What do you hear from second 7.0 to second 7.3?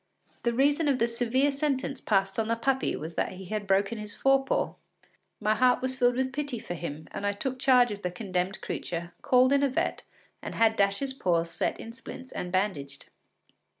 and